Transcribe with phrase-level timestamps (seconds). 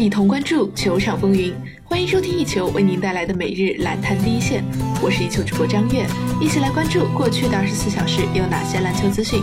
[0.00, 1.52] 一同关注球场风云。
[1.84, 4.64] 欢迎收听一球为您带来的每日篮坛第一线，
[5.02, 6.06] 我是一球主播张悦，
[6.40, 9.42] 一起来关注过去的二十四小时有哪些篮球资讯。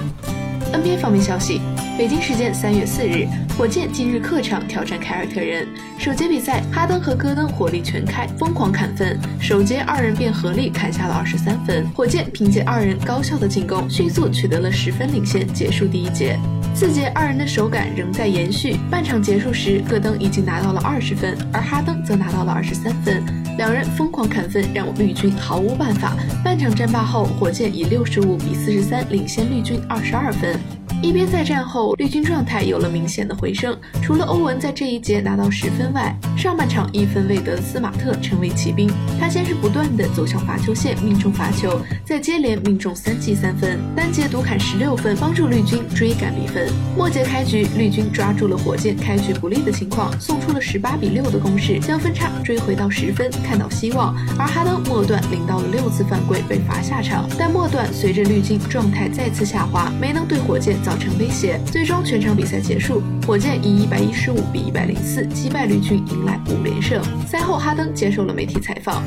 [0.74, 1.62] NBA 方面消息，
[1.98, 3.28] 北京时间三月四日，
[3.58, 5.68] 火箭今日客场挑战凯尔特人。
[5.98, 9.18] 首节比赛，哈登和戈登火力全开，疯狂砍分。
[9.42, 11.90] 首节二人便合力砍下了二十三分。
[11.96, 16.38] 火箭凭借二人高效的进攻，迅速取得了十分领先，结束第一节。
[16.76, 18.78] 四节二人的手感仍在延续。
[18.92, 23.24] 半场结束时，戈登已经拿到了二十分，而哈登则拿到了二十三分。
[23.58, 26.16] 两人疯狂砍分，让绿军毫无办法。
[26.44, 30.60] 半场战罢后，火箭以六十五比四十三领先绿军二十二分。
[31.04, 33.78] 一边再战后，绿军状态有了明显的回升。
[34.02, 38.90] 除了欧文在这一节拿到十分外，上半场一分未得的斯马特成为骑兵。
[39.20, 46.68] 他先是不断的走向罚球线，命中罚球，再接连命中三记三分，单节独砍十六分，帮助绿军追赶比分。
[46.98, 54.16] 末节开局，绿军抓住了火箭开局不利的情况，送出了十八比六的攻势，将分差追回到十分，看到希望。
[54.40, 57.30] 而哈登末段领到了六次犯规，被罚下场。
[57.38, 60.76] 但末段随着绿军状态再次下滑，没能对火箭。
[60.88, 67.04] 造成威胁，最终全场比赛结束，火箭以一百一十五比一百零四击败绿军，迎来五连胜。
[67.28, 69.04] 赛后，哈登接受了媒体采访，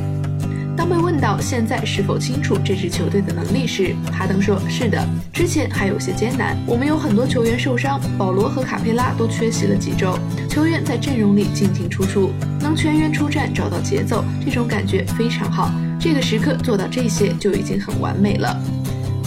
[0.76, 10.18] 当被问到现在是否清楚这支球队的能力时，哈登说：“是的，之前还有些艰难，我们有很多球员受伤，保罗和卡佩拉都缺席了几周，
[10.50, 15.72] 球员在阵容里进进出出，能全员出战，找到节奏，这种感觉非常好。
[15.98, 18.54] 这个时刻做到这些就已经很完美了。”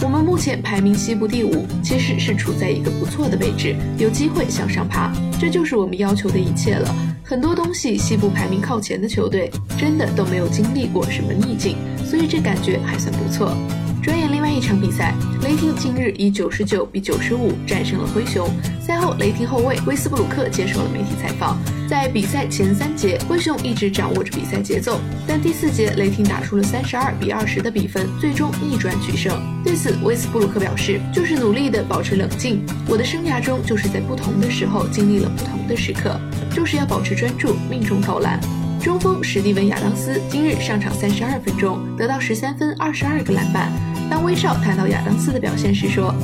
[0.04, 5.10] 我们目前排名西部第五，其实是处在一个不错的位置，有机会向上爬，
[5.40, 6.94] 这就是我们要求的一切了。
[7.24, 13.56] 很多东西，西部排名靠前的球队真的都没有经历过什么逆境，所以这感觉还算不错。
[14.04, 18.46] 转眼另外一场比赛，雷霆近日以九十九比九十五战胜了灰熊。
[18.78, 21.56] 赛后，雷霆后卫威斯布鲁克接受了媒体采访。
[21.88, 29.40] 在比赛前三节，灰熊一直掌握着比赛节奏，但第四节雷霆打出了三十二比二十的比分，最终逆转取胜。
[29.64, 32.62] 对此，威斯布鲁克表示：“就是努力的保持冷静。
[32.86, 36.20] 我的生涯中就是在不同的时候经历了不同的时刻，
[36.54, 38.38] 就是要保持专注，命中投篮。”
[38.82, 43.72] 中锋史蒂文·亚当斯今日上场三十二分钟，得到十三分、二十二个篮板。
[44.14, 46.14] 当威少谈到亚当斯的表现时说：“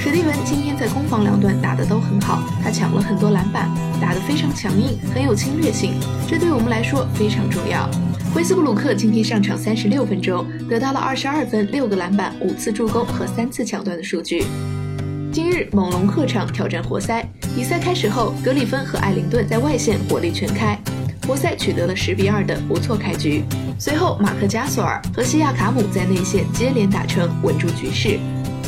[0.00, 5.92] 史蒂文今天在攻防两端打得都很好，他抢了很多篮板，打得非常强硬，很有侵略性，
[6.26, 7.86] 这对我们来说非常重要。”
[8.34, 14.46] 威斯布鲁克今天上场三十六分钟，得到了二十二分、六个篮板、五次助攻和三次抢断的数据。
[15.30, 17.22] 今日猛龙客场挑战活塞，
[17.54, 20.80] 比赛开始后，格里芬和艾灵顿在外线火力全开。
[21.28, 23.44] 活塞取得了十比二的不错开局，
[23.78, 28.18] 随后马克加索尔和西亚卡姆在内线接连打成，稳住局势，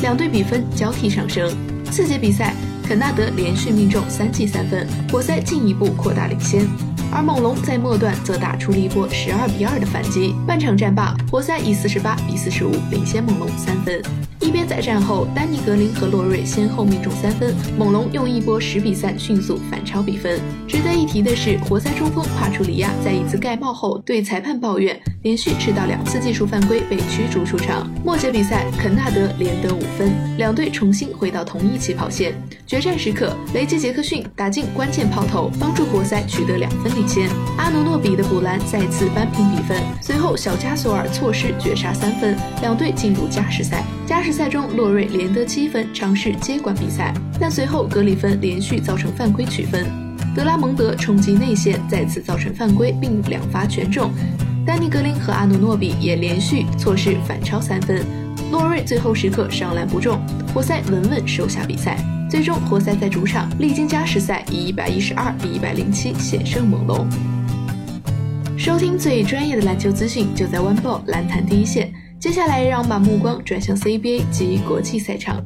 [0.03, 1.51] 两队比分交替上升。
[1.91, 2.53] 四节比赛，
[2.87, 6.90] 肯纳德连续命中三记三分，活塞进一步扩大领先。
[7.11, 10.33] 而猛龙在末段则打出了一波十二比二的反击。
[10.47, 14.01] 半场战罢，活塞以四十八比四十五领先猛龙三分。
[14.39, 20.39] 一边在战后，丹尼格林和洛瑞先后命中三分，猛龙用一波十比三迅速反超比分。
[20.67, 27.87] 值得一提的是，活塞中锋帕楚里亚在一次盖帽后对裁判抱怨，连续吃到两次技术犯规被驱逐出场。
[28.03, 32.33] 末节比赛，肯纳德连得五分，两队重新回到同一起跑线。
[32.65, 36.91] 决战时刻，雷吉杰克逊打进关键炮头，帮助活塞取得两分。
[37.00, 39.77] 领先，阿努诺比的补篮再次扳平比分。
[40.01, 43.83] 随后，小加索尔错失绝杀三分，两队进入加时赛。
[44.05, 49.85] 加时赛中，洛瑞连得七分，尝试接管比赛，但随后格里芬连续造成犯规取分，
[50.35, 54.11] 德拉蒙德冲击内线再次造成犯规，并两罚全中。
[54.65, 58.05] 丹尼格林和阿努诺比也连续错失反超三分，
[58.51, 60.19] 洛瑞最后时刻上篮不中，
[60.53, 61.97] 活塞稳稳收下比赛。
[62.31, 67.05] 最终，活塞在主场历经加时赛，以一百一十二比一百零七险胜猛龙。
[68.57, 71.93] 收听最专业的篮球资讯，就在 One Ball 篮坛第一线。
[72.21, 75.43] 接下来，让我们把目光转向 CBA 及国际赛场。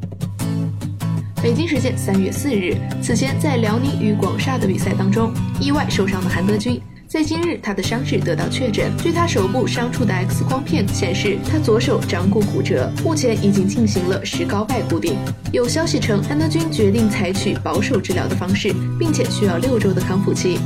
[1.41, 6.80] 北京时间三月四日，此前在辽宁与广厦的比赛当中，意外受伤的韩德君。
[7.15, 8.91] 在今日，他的伤势得到确诊。
[8.97, 15.15] 据他手部伤处的 X 光片显示，他左手掌骨骨折，目前已经进行了石膏外固定。
[15.53, 20.59] 有消息称，安德君决定采取保守治疗的方式，并且需要六周的康复期。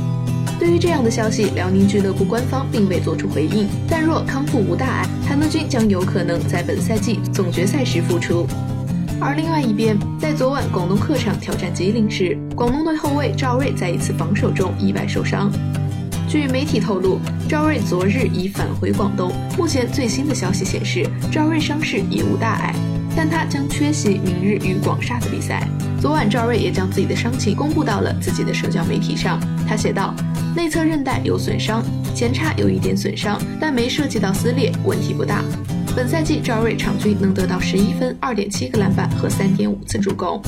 [0.58, 3.68] 对于这样的消息，辽宁俱乐部官方并未做出回应。
[3.88, 8.44] 但若康复无大碍，韩德军将有可能在本赛季总决赛时复出。
[9.20, 15.48] 而另外一边，在昨晚广东客场挑战吉林时，广东队后卫赵睿在一次防守中意外受伤。
[16.30, 17.18] 据媒体透露，
[17.48, 19.32] 赵睿昨日已返回广东。
[19.58, 22.72] 目前最新的消息显示，赵睿伤势已无大碍，
[23.16, 25.66] 但他将缺席明日与广厦的比赛。
[26.00, 29.40] 昨晚，赵睿也将自己的伤情公布到了自己的社交媒体上。
[29.66, 30.14] 他写道
[30.54, 31.82] ：“内侧韧带有损伤，
[32.14, 35.42] 前叉有一点损伤，但没涉及到撕裂，问题不大。
[35.96, 40.40] 本赛季赵睿场均能得到十一分、二点七个篮板和三点五次助攻。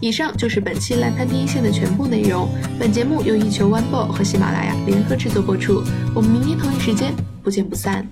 [0.00, 2.48] 以上就是本期篮坛第一线的全部内容。
[2.78, 5.82] 本节目由一球 One Ball 和喜马拉雅联合制作播出。
[6.14, 8.06] 我们明天同一时间不见不散。